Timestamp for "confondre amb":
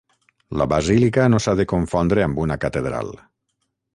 1.75-2.43